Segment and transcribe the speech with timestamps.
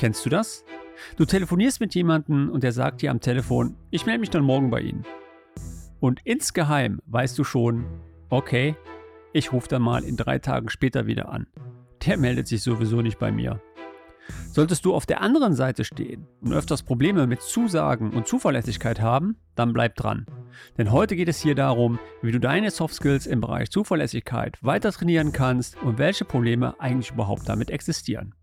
[0.00, 0.64] Kennst du das?
[1.18, 4.70] Du telefonierst mit jemandem und der sagt dir am Telefon, ich melde mich dann morgen
[4.70, 5.04] bei Ihnen.
[6.00, 7.84] Und insgeheim weißt du schon,
[8.30, 8.76] okay,
[9.34, 11.48] ich rufe dann mal in drei Tagen später wieder an.
[12.06, 13.60] Der meldet sich sowieso nicht bei mir.
[14.50, 19.36] Solltest du auf der anderen Seite stehen und öfters Probleme mit Zusagen und Zuverlässigkeit haben,
[19.54, 20.24] dann bleib dran.
[20.78, 24.92] Denn heute geht es hier darum, wie du deine Soft Skills im Bereich Zuverlässigkeit weiter
[24.92, 28.34] trainieren kannst und welche Probleme eigentlich überhaupt damit existieren.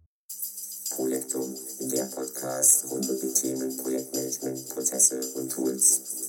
[2.48, 6.27] Podcast rund um die Themen Projektmanagement, Prozesse und Tools.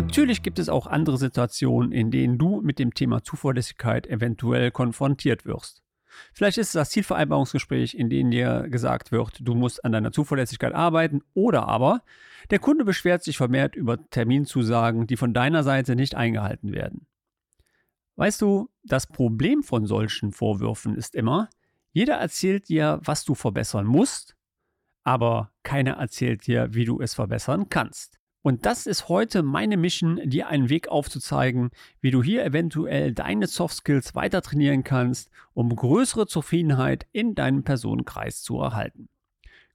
[0.00, 5.44] Natürlich gibt es auch andere Situationen, in denen du mit dem Thema Zuverlässigkeit eventuell konfrontiert
[5.44, 5.82] wirst.
[6.32, 10.72] Vielleicht ist es das Zielvereinbarungsgespräch, in dem dir gesagt wird, du musst an deiner Zuverlässigkeit
[10.72, 12.04] arbeiten, oder aber
[12.52, 17.08] der Kunde beschwert sich vermehrt über Terminzusagen, die von deiner Seite nicht eingehalten werden.
[18.14, 21.50] Weißt du, das Problem von solchen Vorwürfen ist immer,
[21.90, 24.36] jeder erzählt dir, was du verbessern musst,
[25.02, 28.17] aber keiner erzählt dir, wie du es verbessern kannst.
[28.42, 33.46] Und das ist heute meine Mission, dir einen Weg aufzuzeigen, wie du hier eventuell deine
[33.46, 39.08] Soft Skills weiter trainieren kannst, um größere Zufriedenheit in deinem Personenkreis zu erhalten.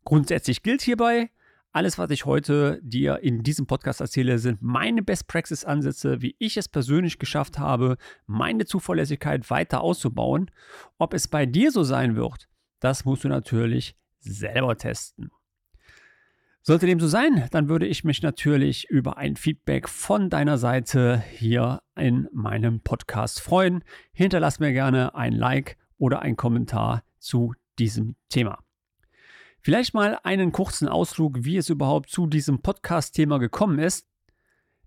[0.05, 1.29] Grundsätzlich gilt hierbei,
[1.75, 6.35] alles, was ich heute dir in diesem Podcast erzähle, sind meine Best Practice Ansätze, wie
[6.37, 10.51] ich es persönlich geschafft habe, meine Zuverlässigkeit weiter auszubauen.
[10.99, 12.47] Ob es bei dir so sein wird,
[12.79, 15.31] das musst du natürlich selber testen.
[16.65, 21.21] Sollte dem so sein, dann würde ich mich natürlich über ein Feedback von deiner Seite
[21.33, 23.83] hier in meinem Podcast freuen.
[24.13, 28.59] Hinterlass mir gerne ein Like oder einen Kommentar zu diesem Thema.
[29.59, 34.07] Vielleicht mal einen kurzen Ausflug, wie es überhaupt zu diesem Podcast-Thema gekommen ist.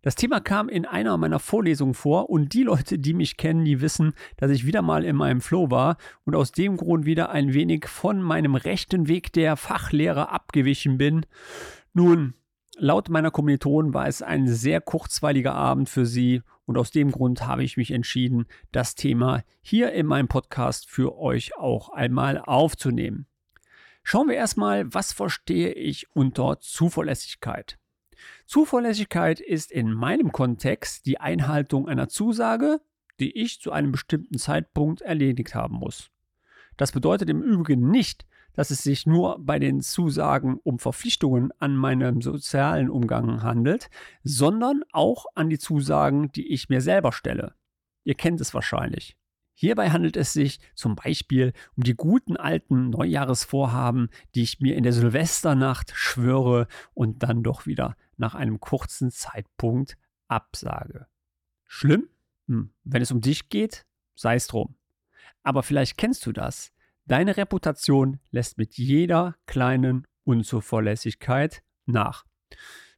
[0.06, 3.80] Das Thema kam in einer meiner Vorlesungen vor und die Leute, die mich kennen, die
[3.80, 7.52] wissen, dass ich wieder mal in meinem Flow war und aus dem Grund wieder ein
[7.54, 11.26] wenig von meinem rechten Weg der Fachlehre abgewichen bin.
[11.92, 12.34] Nun,
[12.76, 17.44] laut meiner Kommilitonen war es ein sehr kurzweiliger Abend für sie und aus dem Grund
[17.44, 23.26] habe ich mich entschieden, das Thema hier in meinem Podcast für euch auch einmal aufzunehmen.
[24.04, 27.76] Schauen wir erstmal, was verstehe ich unter Zuverlässigkeit.
[28.46, 32.80] Zuverlässigkeit ist in meinem Kontext die Einhaltung einer Zusage,
[33.18, 36.10] die ich zu einem bestimmten Zeitpunkt erledigt haben muss.
[36.76, 38.24] Das bedeutet im Übrigen nicht,
[38.54, 43.90] dass es sich nur bei den Zusagen um Verpflichtungen an meinem sozialen Umgang handelt,
[44.22, 47.54] sondern auch an die Zusagen, die ich mir selber stelle.
[48.04, 49.16] Ihr kennt es wahrscheinlich.
[49.54, 54.84] Hierbei handelt es sich zum Beispiel um die guten alten Neujahresvorhaben, die ich mir in
[54.84, 59.96] der Silvesternacht schwöre und dann doch wieder nach einem kurzen Zeitpunkt
[60.28, 61.06] absage.
[61.66, 62.08] Schlimm?
[62.48, 62.72] Hm.
[62.84, 64.76] Wenn es um dich geht, sei es drum.
[65.42, 66.72] Aber vielleicht kennst du das.
[67.04, 72.24] Deine Reputation lässt mit jeder kleinen Unzuverlässigkeit nach.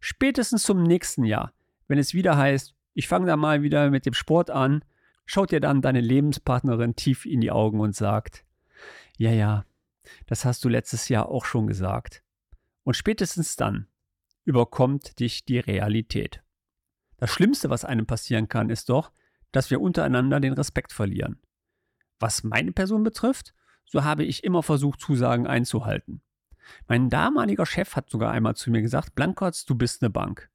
[0.00, 1.52] Spätestens zum nächsten Jahr,
[1.88, 4.84] wenn es wieder heißt, ich fange da mal wieder mit dem Sport an,
[5.26, 8.44] schaut dir dann deine Lebenspartnerin tief in die Augen und sagt,
[9.18, 9.64] ja, ja,
[10.26, 12.22] das hast du letztes Jahr auch schon gesagt.
[12.84, 13.87] Und spätestens dann
[14.48, 16.42] überkommt dich die Realität.
[17.18, 19.12] Das Schlimmste, was einem passieren kann, ist doch,
[19.52, 21.38] dass wir untereinander den Respekt verlieren.
[22.18, 23.52] Was meine Person betrifft,
[23.84, 26.22] so habe ich immer versucht, Zusagen einzuhalten.
[26.86, 30.50] Mein damaliger Chef hat sogar einmal zu mir gesagt, Blankertz, du bist eine Bank.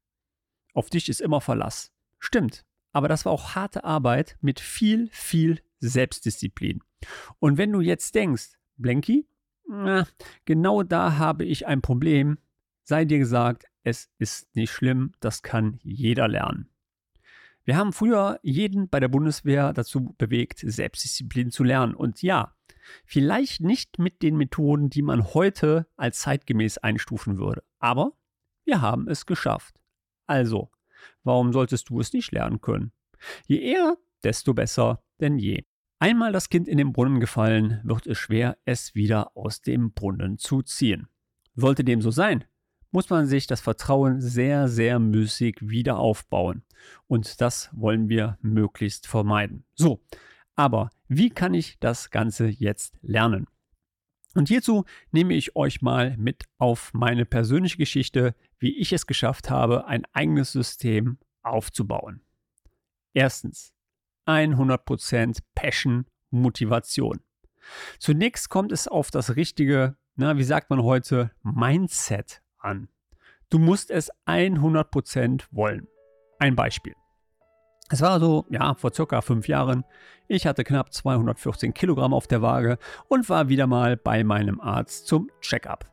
[0.73, 1.91] Auf dich ist immer Verlass.
[2.17, 6.81] Stimmt, aber das war auch harte Arbeit mit viel, viel Selbstdisziplin.
[7.37, 9.27] Und wenn du jetzt denkst, Blanky,
[9.67, 10.07] na,
[10.45, 12.39] genau da habe ich ein Problem,
[12.83, 16.69] sei dir gesagt, es ist nicht schlimm, das kann jeder lernen.
[17.65, 21.93] Wir haben früher jeden bei der Bundeswehr dazu bewegt, Selbstdisziplin zu lernen.
[21.95, 22.55] Und ja,
[23.05, 27.63] vielleicht nicht mit den Methoden, die man heute als zeitgemäß einstufen würde.
[27.79, 28.13] Aber
[28.65, 29.79] wir haben es geschafft.
[30.25, 30.71] Also,
[31.23, 32.91] Warum solltest du es nicht lernen können?
[33.47, 35.63] Je eher, desto besser denn je.
[35.99, 40.37] Einmal das Kind in den Brunnen gefallen, wird es schwer, es wieder aus dem Brunnen
[40.37, 41.07] zu ziehen.
[41.55, 42.43] Sollte dem so sein,
[42.93, 46.63] muss man sich das Vertrauen sehr, sehr müßig wieder aufbauen.
[47.07, 49.65] Und das wollen wir möglichst vermeiden.
[49.73, 50.03] So,
[50.55, 53.47] aber wie kann ich das Ganze jetzt lernen?
[54.35, 59.49] Und hierzu nehme ich euch mal mit auf meine persönliche Geschichte, wie ich es geschafft
[59.49, 62.21] habe, ein eigenes System aufzubauen.
[63.13, 63.73] Erstens,
[64.27, 67.21] 100% Passion, Motivation.
[67.97, 72.87] Zunächst kommt es auf das richtige, na, wie sagt man heute, Mindset an.
[73.49, 75.87] Du musst es 100% wollen.
[76.39, 76.93] Ein Beispiel.
[77.89, 79.83] Es war so, ja, vor circa fünf Jahren.
[80.27, 82.77] Ich hatte knapp 214 Kilogramm auf der Waage
[83.07, 85.85] und war wieder mal bei meinem Arzt zum Checkup.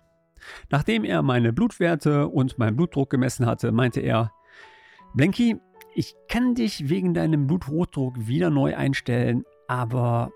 [0.70, 4.32] Nachdem er meine Blutwerte und meinen Blutdruck gemessen hatte, meinte er,
[5.14, 5.58] Blenky,
[5.94, 10.30] ich kann dich wegen deinem Bluthochdruck wieder neu einstellen, aber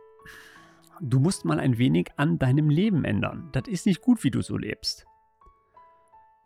[1.01, 3.49] du musst mal ein wenig an deinem Leben ändern.
[3.53, 5.07] Das ist nicht gut, wie du so lebst.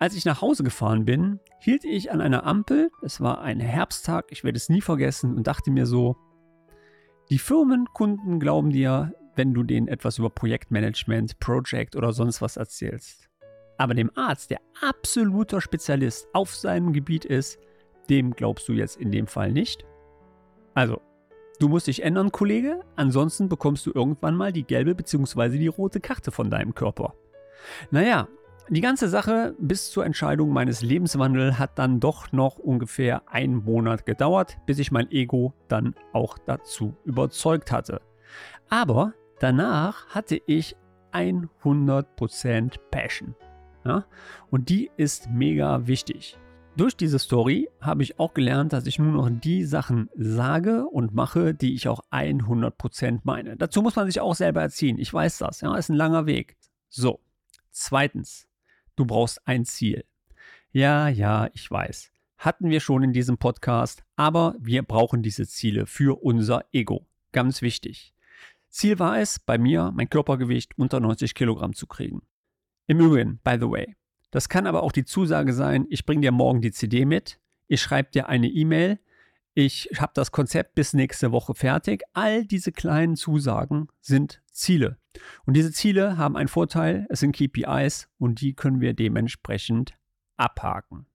[0.01, 4.27] Als ich nach Hause gefahren bin, hielt ich an einer Ampel, es war ein Herbsttag,
[4.31, 6.17] ich werde es nie vergessen, und dachte mir so,
[7.31, 13.29] die Firmenkunden glauben dir, wenn du denen etwas über Projektmanagement, Project oder sonst was erzählst.
[13.77, 17.59] Aber dem Arzt, der absoluter Spezialist auf seinem Gebiet ist,
[18.09, 19.85] dem glaubst du jetzt in dem Fall nicht.
[20.75, 21.03] Also,
[21.59, 25.59] du musst dich ändern, Kollege, ansonsten bekommst du irgendwann mal die gelbe bzw.
[25.59, 27.15] die rote Karte von deinem Körper.
[27.91, 28.29] Naja,
[28.71, 34.07] die ganze Sache bis zur Entscheidung meines Lebenswandels hat dann doch noch ungefähr einen Monat
[34.07, 38.01] gedauert, bis ich mein Ego dann auch dazu überzeugt hatte.
[38.69, 40.77] Aber danach hatte ich
[41.13, 43.35] 100% Passion.
[43.85, 44.05] Ja?
[44.51, 46.39] Und die ist mega wichtig.
[46.77, 51.13] Durch diese Story habe ich auch gelernt, dass ich nur noch die Sachen sage und
[51.13, 53.57] mache, die ich auch 100% meine.
[53.57, 54.99] Dazu muss man sich auch selber erziehen.
[54.99, 55.61] Ich weiß das.
[55.61, 56.57] Ja, ist ein langer Weg.
[56.89, 57.21] So.
[57.71, 58.48] Zweitens,
[58.99, 60.05] Du brauchst ein Ziel.
[60.73, 62.11] Ja, ja, ich weiß.
[62.37, 67.07] Hatten wir schon in diesem Podcast, aber wir brauchen diese Ziele für unser Ego.
[67.31, 68.13] Ganz wichtig.
[68.69, 72.23] Ziel war es, bei mir mein Körpergewicht unter 90 Kilogramm zu kriegen.
[72.89, 73.95] Im Übrigen, by the way,
[74.33, 77.81] das kann aber auch die Zusage sein, ich bringe dir morgen die CD mit, ich
[77.81, 78.99] schreibe dir eine E-Mail,
[79.61, 82.05] ich habe das Konzept bis nächste Woche fertig.
[82.13, 84.99] All diese kleinen Zusagen sind Ziele.
[85.47, 89.99] Und diese Ziele haben einen Vorteil, es sind KPIs und die können wir dementsprechend
[90.37, 91.07] abhaken.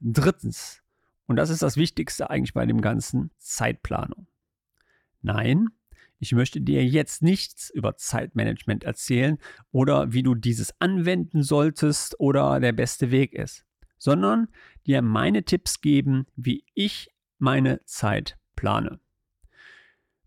[0.00, 0.80] Drittens,
[1.26, 4.26] und das ist das Wichtigste eigentlich bei dem Ganzen, Zeitplanung.
[5.20, 5.66] Nein,
[6.18, 9.36] ich möchte dir jetzt nichts über Zeitmanagement erzählen
[9.72, 13.66] oder wie du dieses anwenden solltest oder der beste Weg ist,
[13.98, 14.48] sondern
[14.86, 19.00] dir meine Tipps geben, wie ich meine Zeit plane.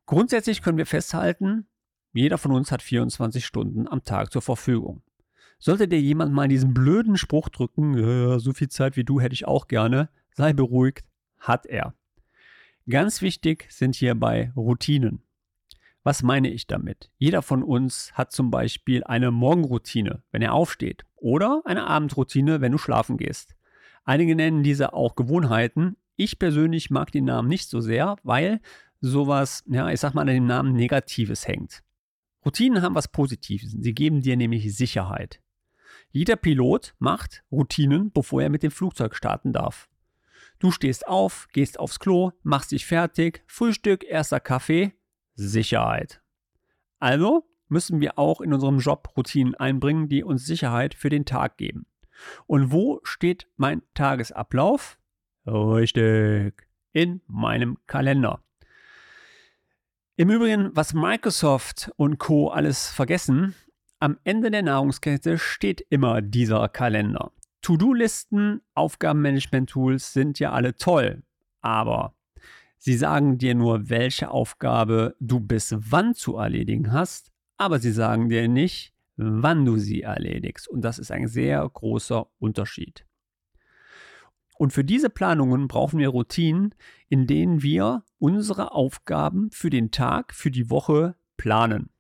[0.05, 1.67] Grundsätzlich können wir festhalten,
[2.13, 5.03] jeder von uns hat 24 Stunden am Tag zur Verfügung.
[5.59, 9.45] Sollte dir jemand mal diesen blöden Spruch drücken, so viel Zeit wie du hätte ich
[9.45, 11.05] auch gerne, sei beruhigt,
[11.37, 11.93] hat er.
[12.89, 15.21] Ganz wichtig sind hierbei Routinen.
[16.03, 17.11] Was meine ich damit?
[17.17, 22.71] Jeder von uns hat zum Beispiel eine Morgenroutine, wenn er aufsteht, oder eine Abendroutine, wenn
[22.71, 23.55] du schlafen gehst.
[24.05, 25.97] Einige nennen diese auch Gewohnheiten.
[26.19, 28.59] Ich persönlich mag den Namen nicht so sehr, weil
[28.99, 31.81] sowas, ja, ich sag mal, an dem Namen Negatives hängt.
[32.45, 33.71] Routinen haben was Positives.
[33.71, 35.39] Sie geben dir nämlich Sicherheit.
[36.11, 39.87] Jeder Pilot macht Routinen, bevor er mit dem Flugzeug starten darf.
[40.59, 44.91] Du stehst auf, gehst aufs Klo, machst dich fertig, Frühstück, erster Kaffee,
[45.35, 46.21] Sicherheit.
[46.99, 51.55] Also müssen wir auch in unserem Job Routinen einbringen, die uns Sicherheit für den Tag
[51.55, 51.85] geben.
[52.45, 54.98] Und wo steht mein Tagesablauf?
[55.45, 56.67] Richtig.
[56.91, 58.43] In meinem Kalender.
[60.15, 62.49] Im Übrigen, was Microsoft und Co.
[62.49, 63.55] alles vergessen,
[63.99, 67.31] am Ende der Nahrungskette steht immer dieser Kalender.
[67.61, 71.23] To-Do-Listen, Aufgabenmanagement-Tools sind ja alle toll,
[71.61, 72.15] aber
[72.77, 78.29] sie sagen dir nur, welche Aufgabe du bis wann zu erledigen hast, aber sie sagen
[78.29, 80.67] dir nicht, wann du sie erledigst.
[80.67, 83.05] Und das ist ein sehr großer Unterschied.
[84.59, 86.75] Und für diese Planungen brauchen wir Routinen,
[87.07, 91.91] in denen wir unsere Aufgaben für den Tag, für die Woche planen.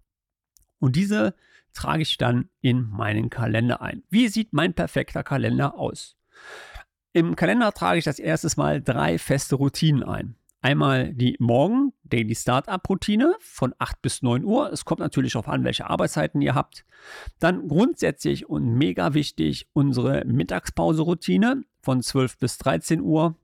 [0.77, 1.35] Und diese
[1.71, 4.03] trage ich dann in meinen Kalender ein.
[4.09, 6.17] Wie sieht mein perfekter Kalender aus?
[7.13, 10.35] Im Kalender trage ich das erstes Mal drei feste Routinen ein.
[10.59, 14.69] Einmal die Morgen Daily Startup Routine von 8 bis 9 Uhr.
[14.73, 16.83] Es kommt natürlich darauf an, welche Arbeitszeiten ihr habt.
[17.39, 23.35] Dann grundsätzlich und mega wichtig unsere Mittagspause Routine von 12 bis 13 Uhr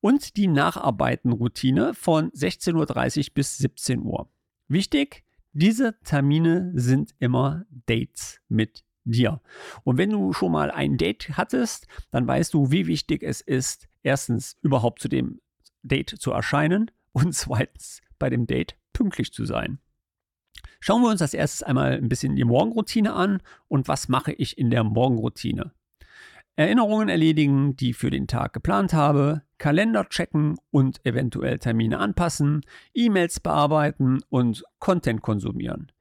[0.00, 4.28] und die Nacharbeiten-Routine von 16.30 Uhr bis 17 Uhr.
[4.68, 9.40] Wichtig, diese Termine sind immer Dates mit dir.
[9.84, 13.88] Und wenn du schon mal ein Date hattest, dann weißt du, wie wichtig es ist,
[14.02, 15.40] erstens überhaupt zu dem
[15.82, 19.78] Date zu erscheinen und zweitens bei dem Date pünktlich zu sein.
[20.80, 24.58] Schauen wir uns als erstes einmal ein bisschen die Morgenroutine an und was mache ich
[24.58, 25.72] in der Morgenroutine.
[26.56, 32.62] Erinnerungen erledigen, die für den Tag geplant habe, Kalender checken und eventuell Termine anpassen,
[32.94, 35.92] E-Mails bearbeiten und Content konsumieren.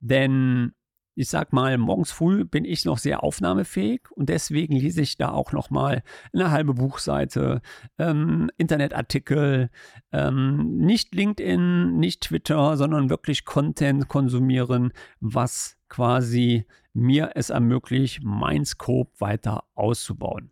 [0.00, 0.72] Denn
[1.16, 5.30] ich sag mal, morgens früh bin ich noch sehr aufnahmefähig und deswegen lese ich da
[5.30, 7.62] auch noch mal eine halbe Buchseite,
[7.98, 9.70] ähm, Internetartikel,
[10.12, 18.64] ähm, nicht LinkedIn, nicht Twitter, sondern wirklich Content konsumieren, was quasi mir es ermöglicht, mein
[18.64, 20.50] Scope weiter auszubauen.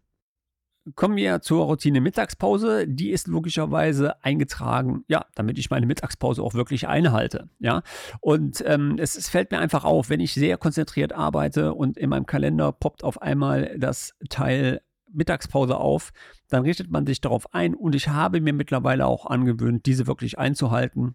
[0.97, 2.89] Kommen wir zur Routine Mittagspause.
[2.89, 7.49] Die ist logischerweise eingetragen, ja, damit ich meine Mittagspause auch wirklich einhalte.
[7.61, 7.83] Ja,
[8.21, 12.11] und ähm, es, es, fällt mir einfach auf, wenn ich sehr konzentriert arbeite und in
[12.11, 16.11] meinem Kalender poppt auf einmal das Teil Mittagspause auf,
[16.49, 20.39] dann richtet man sich darauf ein und ich habe mir mittlerweile auch angewöhnt, diese wirklich
[20.39, 21.15] einzuhalten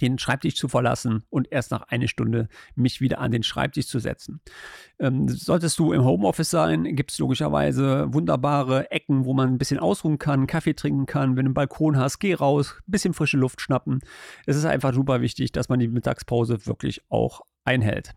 [0.00, 3.98] den Schreibtisch zu verlassen und erst nach einer Stunde mich wieder an den Schreibtisch zu
[3.98, 4.40] setzen.
[4.98, 9.78] Ähm, solltest du im Homeoffice sein, gibt es logischerweise wunderbare Ecken, wo man ein bisschen
[9.78, 11.36] ausruhen kann, Kaffee trinken kann.
[11.36, 14.00] Wenn du einen Balkon hast, geh raus, ein bisschen frische Luft schnappen.
[14.46, 18.14] Es ist einfach super wichtig, dass man die Mittagspause wirklich auch einhält.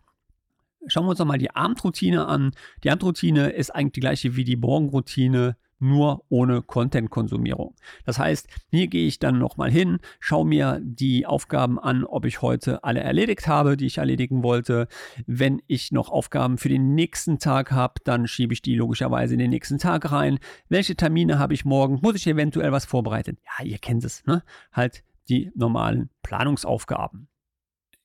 [0.86, 2.52] Schauen wir uns nochmal die Abendroutine an.
[2.84, 7.74] Die Abendroutine ist eigentlich die gleiche wie die Morgenroutine nur ohne Content-Konsumierung.
[8.04, 12.42] Das heißt, hier gehe ich dann nochmal hin, schaue mir die Aufgaben an, ob ich
[12.42, 14.88] heute alle erledigt habe, die ich erledigen wollte.
[15.26, 19.40] Wenn ich noch Aufgaben für den nächsten Tag habe, dann schiebe ich die logischerweise in
[19.40, 20.38] den nächsten Tag rein.
[20.68, 21.98] Welche Termine habe ich morgen?
[22.02, 23.38] Muss ich eventuell was vorbereiten?
[23.44, 24.42] Ja, ihr kennt es, ne?
[24.72, 27.28] Halt die normalen Planungsaufgaben.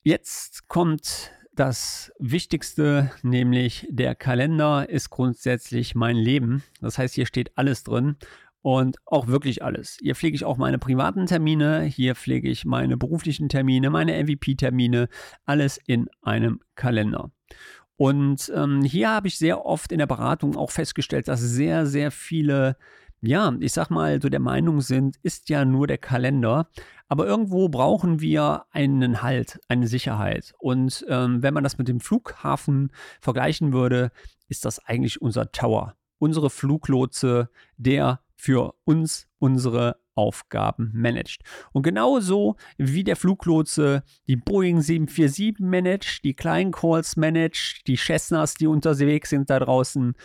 [0.04, 6.64] Jetzt kommt das Wichtigste, nämlich der Kalender, ist grundsätzlich mein Leben.
[6.82, 8.16] Das heißt, hier steht alles drin
[8.62, 9.98] und auch wirklich alles.
[10.02, 15.10] Hier pflege ich auch meine privaten Termine, hier pflege ich meine beruflichen Termine, meine MVP-Termine,
[15.46, 17.30] alles in einem Kalender.
[17.98, 22.10] Und ähm, hier habe ich sehr oft in der Beratung auch festgestellt, dass sehr, sehr
[22.10, 22.78] viele
[23.26, 26.68] ja, ich sag mal, so der Meinung sind, ist ja nur der Kalender.
[27.14, 30.56] Aber irgendwo brauchen wir einen Halt, eine Sicherheit.
[30.58, 32.92] Und ähm, wenn man das mit dem Flughafen
[33.22, 34.12] vergleichen würde,
[34.48, 41.44] ist das eigentlich unser Tower, unsere Fluglotse, der für uns unsere Aufgaben managt.
[41.72, 48.56] Und genauso wie der Fluglotse die Boeing 747 managt, die kleinen Calls managt, die Cessnas,
[48.56, 50.16] die unterwegs sind da draußen,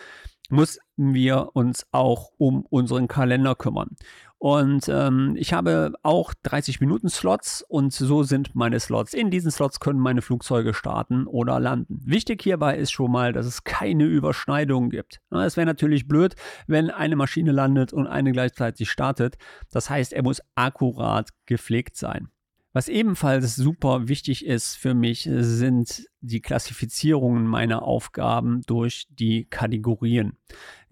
[0.99, 3.95] müssen wir uns auch um unseren Kalender kümmern.
[4.37, 9.13] Und ähm, ich habe auch 30 Minuten Slots und so sind meine Slots.
[9.13, 11.99] In diesen Slots können meine Flugzeuge starten oder landen.
[12.05, 15.19] Wichtig hierbei ist schon mal, dass es keine Überschneidungen gibt.
[15.29, 16.35] Es wäre natürlich blöd,
[16.67, 19.37] wenn eine Maschine landet und eine gleichzeitig startet.
[19.71, 22.29] Das heißt, er muss akkurat gepflegt sein.
[22.71, 30.37] Was ebenfalls super wichtig ist für mich, sind die Klassifizierungen meiner Aufgaben durch die Kategorien.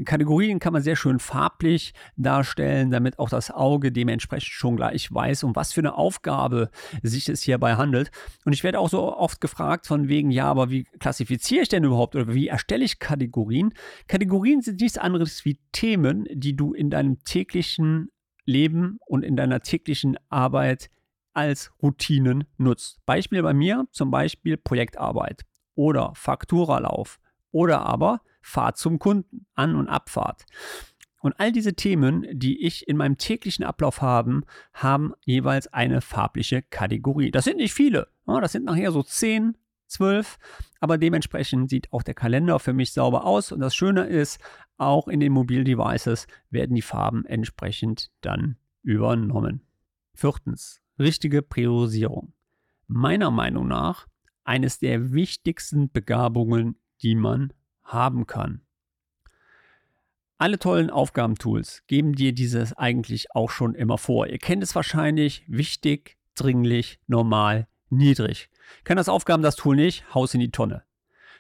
[0.04, 5.44] Kategorien kann man sehr schön farblich darstellen, damit auch das Auge dementsprechend schon gleich weiß,
[5.44, 6.72] um was für eine Aufgabe
[7.04, 8.10] sich es hierbei handelt.
[8.44, 11.84] Und ich werde auch so oft gefragt von wegen, ja, aber wie klassifiziere ich denn
[11.84, 13.72] überhaupt oder wie erstelle ich Kategorien?
[14.08, 18.10] Kategorien sind nichts anderes wie Themen, die du in deinem täglichen
[18.46, 20.90] Leben und in deiner täglichen Arbeit
[21.38, 23.00] als Routinen nutzt.
[23.06, 27.20] Beispiel bei mir zum Beispiel Projektarbeit oder Fakturalauf
[27.52, 30.46] oder aber Fahrt zum Kunden, An- und Abfahrt.
[31.20, 34.42] Und all diese Themen, die ich in meinem täglichen Ablauf habe,
[34.74, 37.32] haben jeweils eine farbliche Kategorie.
[37.32, 38.08] Das sind nicht viele.
[38.26, 40.38] Das sind nachher so 10, 12.
[40.80, 43.52] Aber dementsprechend sieht auch der Kalender für mich sauber aus.
[43.52, 44.40] Und das Schöne ist,
[44.78, 49.62] auch in den Mobildevices werden die Farben entsprechend dann übernommen.
[50.14, 52.34] Viertens, richtige Priorisierung.
[52.88, 54.08] Meiner Meinung nach
[54.44, 58.62] eines der wichtigsten Begabungen, die man haben kann.
[60.40, 64.28] Alle tollen Aufgabentools geben dir dieses eigentlich auch schon immer vor.
[64.28, 68.50] Ihr kennt es wahrscheinlich, wichtig, dringlich, normal, niedrig.
[68.84, 70.84] Kann das Aufgaben das Tool nicht, haus in die Tonne.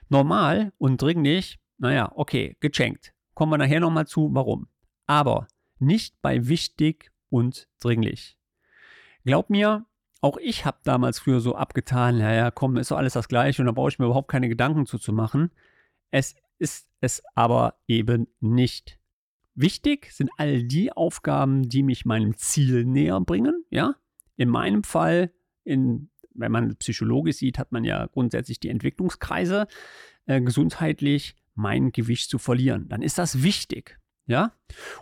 [0.09, 3.13] Normal und dringlich, naja, okay, geschenkt.
[3.35, 4.67] Kommen wir nachher nochmal zu, warum.
[5.05, 5.47] Aber
[5.79, 8.36] nicht bei wichtig und dringlich.
[9.27, 9.85] Glaub mir,
[10.21, 13.65] auch ich habe damals früher so abgetan, naja, komm, ist doch alles das Gleiche und
[13.65, 15.51] da brauche ich mir überhaupt keine Gedanken zu, zu machen.
[16.11, 18.99] Es ist es aber eben nicht.
[19.53, 23.65] Wichtig sind all die Aufgaben, die mich meinem Ziel näher bringen.
[23.69, 23.95] Ja,
[24.37, 25.33] in meinem Fall,
[25.65, 29.67] in, wenn man psychologisch sieht, hat man ja grundsätzlich die Entwicklungskreise,
[30.25, 32.87] äh, gesundheitlich mein Gewicht zu verlieren.
[32.87, 33.99] Dann ist das wichtig.
[34.25, 34.53] Ja,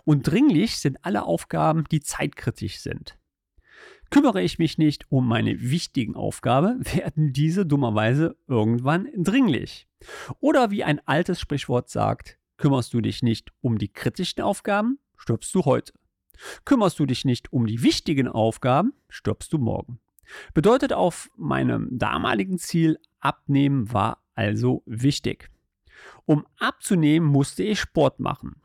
[0.04, 3.16] und dringlich sind alle Aufgaben, die zeitkritisch sind.
[4.10, 9.88] Kümmere ich mich nicht um meine wichtigen Aufgaben, werden diese dummerweise irgendwann dringlich.
[10.40, 15.54] Oder wie ein altes Sprichwort sagt, Kümmerst du dich nicht um die kritischen Aufgaben, stirbst
[15.54, 15.92] du heute.
[16.64, 20.00] Kümmerst du dich nicht um die wichtigen Aufgaben, stirbst du morgen.
[20.54, 25.50] Bedeutet auf meinem damaligen Ziel, abnehmen war also wichtig.
[26.24, 28.60] Um abzunehmen, musste ich Sport machen.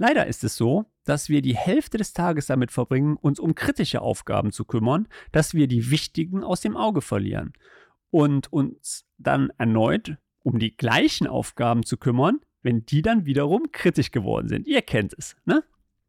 [0.00, 4.00] Leider ist es so, dass wir die Hälfte des Tages damit verbringen, uns um kritische
[4.00, 7.52] Aufgaben zu kümmern, dass wir die wichtigen aus dem Auge verlieren
[8.08, 14.10] und uns dann erneut um die gleichen Aufgaben zu kümmern, wenn die dann wiederum kritisch
[14.10, 14.66] geworden sind.
[14.66, 15.64] Ihr kennt es, ne?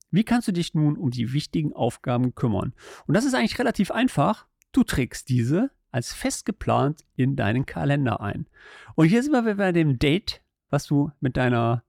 [0.10, 2.72] Wie kannst du dich nun um die wichtigen Aufgaben kümmern?
[3.08, 4.48] Und das ist eigentlich relativ einfach.
[4.72, 8.48] Du trägst diese als fest geplant in deinen Kalender ein.
[8.96, 11.84] Und hier sind wir bei dem Date, was du mit deiner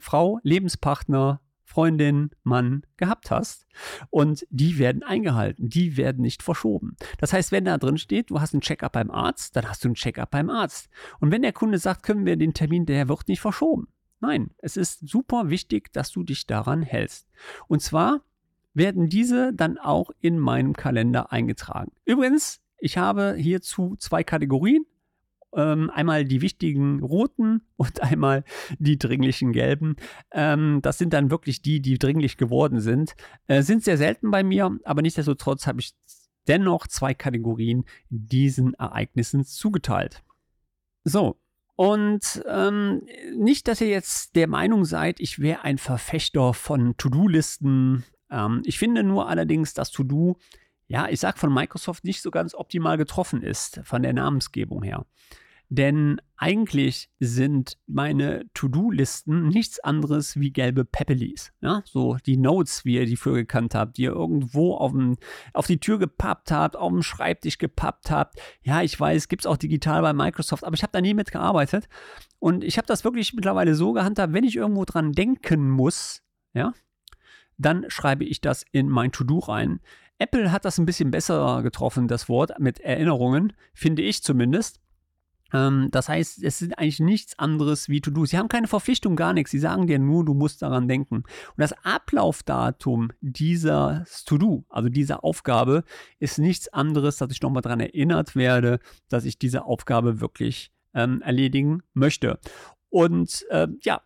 [0.00, 3.66] Frau, Lebenspartner, Freundin, Mann gehabt hast.
[4.08, 6.96] Und die werden eingehalten, die werden nicht verschoben.
[7.18, 9.88] Das heißt, wenn da drin steht, du hast einen Checkup beim Arzt, dann hast du
[9.88, 10.88] einen Checkup beim Arzt.
[11.20, 13.88] Und wenn der Kunde sagt, können wir den Termin, der wird nicht verschoben.
[14.20, 17.28] Nein, es ist super wichtig, dass du dich daran hältst.
[17.68, 18.22] Und zwar
[18.72, 21.92] werden diese dann auch in meinem Kalender eingetragen.
[22.04, 24.86] Übrigens, ich habe hierzu zwei Kategorien.
[25.56, 28.44] Ähm, einmal die wichtigen roten und einmal
[28.78, 29.96] die dringlichen gelben.
[30.32, 33.16] Ähm, das sind dann wirklich die, die dringlich geworden sind.
[33.46, 35.94] Äh, sind sehr selten bei mir, aber nichtsdestotrotz habe ich
[36.46, 40.22] dennoch zwei Kategorien diesen Ereignissen zugeteilt.
[41.04, 41.36] So,
[41.76, 43.02] und ähm,
[43.36, 48.02] nicht, dass ihr jetzt der Meinung seid, ich wäre ein Verfechter von To-Do-Listen.
[48.30, 50.38] Ähm, ich finde nur allerdings, dass To-Do,
[50.88, 55.04] ja, ich sag von Microsoft nicht so ganz optimal getroffen ist, von der Namensgebung her.
[55.68, 61.52] Denn eigentlich sind meine To-Do-Listen nichts anderes wie gelbe Peppelis.
[61.60, 61.82] Ja?
[61.84, 65.16] So die Notes, wie ihr die früher gekannt habt, die ihr irgendwo auf, dem,
[65.52, 68.38] auf die Tür gepappt habt, auf dem Schreibtisch gepappt habt.
[68.62, 71.88] Ja, ich weiß, gibt es auch digital bei Microsoft, aber ich habe da nie mitgearbeitet.
[72.38, 76.74] Und ich habe das wirklich mittlerweile so gehandhabt, wenn ich irgendwo dran denken muss, ja,
[77.58, 79.80] dann schreibe ich das in mein To-Do rein.
[80.18, 84.80] Apple hat das ein bisschen besser getroffen, das Wort mit Erinnerungen, finde ich zumindest.
[85.52, 88.26] Ähm, das heißt, es sind eigentlich nichts anderes wie To-Do.
[88.26, 89.50] Sie haben keine Verpflichtung, gar nichts.
[89.50, 91.16] Sie sagen dir nur, du musst daran denken.
[91.16, 95.84] Und das Ablaufdatum dieser To-Do, also dieser Aufgabe,
[96.18, 101.22] ist nichts anderes, dass ich nochmal daran erinnert werde, dass ich diese Aufgabe wirklich ähm,
[101.22, 102.38] erledigen möchte.
[102.88, 104.00] Und äh, ja,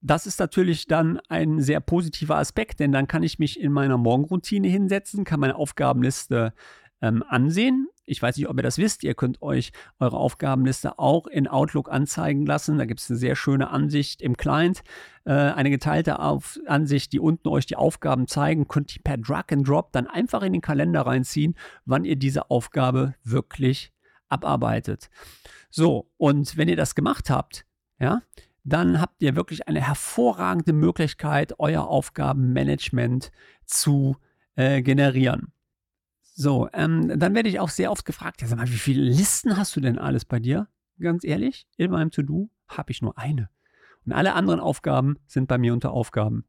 [0.00, 3.98] das ist natürlich dann ein sehr positiver Aspekt, denn dann kann ich mich in meiner
[3.98, 6.52] Morgenroutine hinsetzen, kann meine Aufgabenliste
[7.00, 7.88] ähm, ansehen.
[8.04, 9.04] Ich weiß nicht, ob ihr das wisst.
[9.04, 12.78] Ihr könnt euch eure Aufgabenliste auch in Outlook anzeigen lassen.
[12.78, 14.82] Da gibt es eine sehr schöne Ansicht im Client.
[15.24, 18.66] Äh, eine geteilte Auf Ansicht, die unten euch die Aufgaben zeigen.
[18.66, 22.50] Könnt ihr per Drag and Drop dann einfach in den Kalender reinziehen, wann ihr diese
[22.50, 23.92] Aufgabe wirklich
[24.28, 25.10] abarbeitet.
[25.70, 27.66] So, und wenn ihr das gemacht habt,
[28.00, 28.22] ja,
[28.64, 33.30] dann habt ihr wirklich eine hervorragende Möglichkeit, euer Aufgabenmanagement
[33.64, 34.16] zu
[34.56, 35.52] äh, generieren.
[36.40, 39.56] So, ähm, dann werde ich auch sehr oft gefragt, ja, sag mal, wie viele Listen
[39.56, 40.68] hast du denn alles bei dir?
[41.00, 43.50] Ganz ehrlich, in meinem To-Do habe ich nur eine.
[44.06, 46.44] Und alle anderen Aufgaben sind bei mir unter Aufgaben.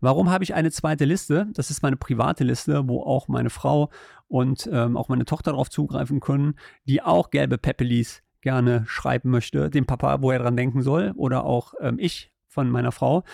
[0.00, 1.48] Warum habe ich eine zweite Liste?
[1.54, 3.90] Das ist meine private Liste, wo auch meine Frau
[4.28, 6.54] und ähm, auch meine Tochter darauf zugreifen können,
[6.86, 11.42] die auch gelbe Peppelis gerne schreiben möchte, dem Papa, wo er dran denken soll, oder
[11.42, 13.24] auch ähm, ich von meiner Frau.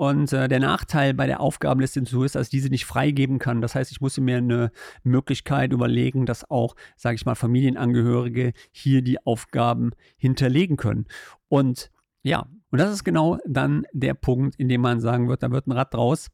[0.00, 3.60] Und äh, der Nachteil bei der Aufgabenliste hinzu ist, dass ich diese nicht freigeben kann.
[3.60, 9.02] Das heißt, ich muss mir eine Möglichkeit überlegen, dass auch, sage ich mal, Familienangehörige hier
[9.02, 11.04] die Aufgaben hinterlegen können.
[11.48, 11.90] Und
[12.22, 15.66] ja, und das ist genau dann der Punkt, in dem man sagen wird, da wird
[15.66, 16.28] ein Rad draus.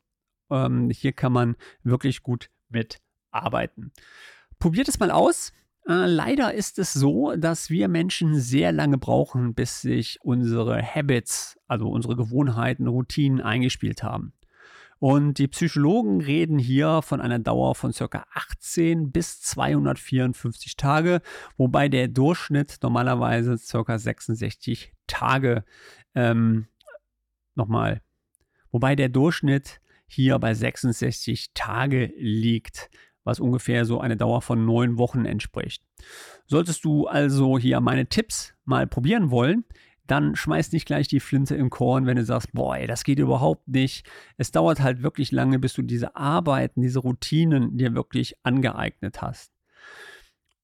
[0.49, 3.91] Ähm, hier kann man wirklich gut mitarbeiten.
[4.61, 5.53] Probiert es mal aus.
[5.89, 11.59] Äh, leider ist es so, dass wir Menschen sehr lange brauchen, bis sich unsere Habits,
[11.69, 14.33] also unsere Gewohnheiten, Routinen eingespielt haben.
[14.99, 18.25] Und die Psychologen reden hier von einer Dauer von ca.
[18.33, 21.21] 18 bis 254 Tage,
[21.59, 23.99] wobei der Durchschnitt normalerweise ca.
[23.99, 25.65] 66 Tage
[26.15, 26.67] ähm,
[27.55, 28.01] nochmal,
[28.73, 32.91] wobei der Durchschnitt hier bei 66 Tage liegt
[33.27, 35.83] was ungefähr so eine Dauer von neun Wochen entspricht.
[36.47, 39.65] Solltest du also hier meine Tipps mal probieren wollen,
[40.07, 43.67] dann schmeiß nicht gleich die Flinte im Korn, wenn du sagst, boah, das geht überhaupt
[43.67, 44.09] nicht.
[44.37, 49.56] Es dauert halt wirklich lange, bis du diese Arbeiten, diese Routinen dir wirklich angeeignet hast.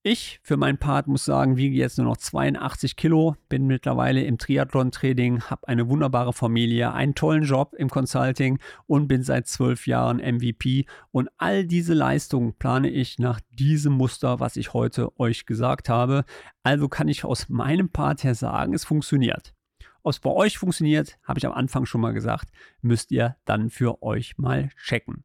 [0.04, 4.36] Ich für meinen Part muss sagen, wiege jetzt nur noch 82 Kilo, bin mittlerweile im
[4.36, 10.16] Triathlon-Training, habe eine wunderbare Familie, einen tollen Job im Consulting und bin seit zwölf Jahren
[10.16, 10.86] MVP.
[11.12, 16.24] Und all diese Leistungen plane ich nach diesem Muster, was ich heute euch gesagt habe.
[16.64, 19.54] Also kann ich aus meinem Part her sagen, es funktioniert.
[20.02, 23.70] Ob es bei euch funktioniert, habe ich am Anfang schon mal gesagt, müsst ihr dann
[23.70, 25.22] für euch mal checken.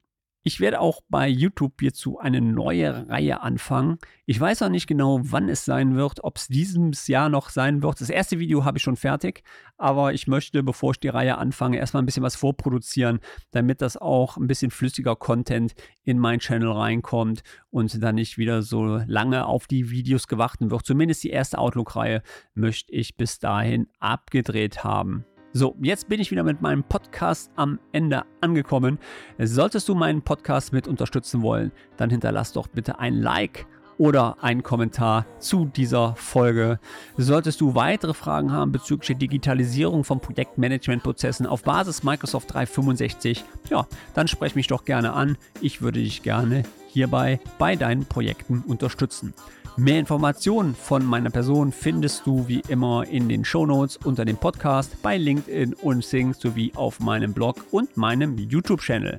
[0.47, 3.97] Ich werde auch bei YouTube hierzu eine neue Reihe anfangen.
[4.25, 7.83] Ich weiß auch nicht genau, wann es sein wird, ob es dieses Jahr noch sein
[7.83, 7.99] wird.
[7.99, 9.43] Das erste Video habe ich schon fertig,
[9.77, 13.19] aber ich möchte, bevor ich die Reihe anfange, erstmal ein bisschen was vorproduzieren,
[13.51, 15.73] damit das auch ein bisschen flüssiger Content
[16.05, 20.85] in meinen Channel reinkommt und dann nicht wieder so lange auf die Videos gewartet wird.
[20.85, 22.21] Zumindest die erste Outlook-Reihe
[22.53, 25.25] möchte ich bis dahin abgedreht haben.
[25.57, 28.99] So, jetzt bin ich wieder mit meinem Podcast am Ende angekommen.
[29.39, 33.65] Solltest du meinen Podcast mit unterstützen wollen, dann hinterlass doch bitte ein Like
[33.97, 36.79] oder einen Kommentar zu dieser Folge.
[37.17, 43.87] Solltest du weitere Fragen haben bezüglich der Digitalisierung von Projektmanagementprozessen auf Basis Microsoft 365, ja,
[44.13, 45.39] dann sprech mich doch gerne an.
[45.59, 49.33] Ich würde dich gerne hierbei bei deinen Projekten unterstützen.
[49.79, 54.99] Mehr Informationen von meiner Person findest du wie immer in den Shownotes unter dem Podcast,
[55.03, 59.17] bei LinkedIn und Sing sowie auf meinem Blog und meinem YouTube-Channel.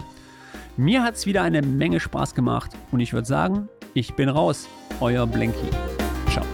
[0.76, 4.66] Mir hat es wieder eine Menge Spaß gemacht und ich würde sagen, ich bin raus.
[5.00, 5.70] Euer Blanky.
[6.28, 6.44] Ciao.